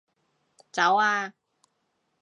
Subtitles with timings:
[0.71, 1.31] 走啊